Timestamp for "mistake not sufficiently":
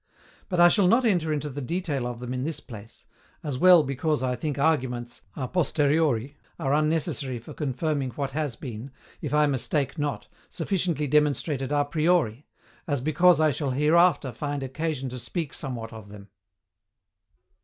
9.45-11.05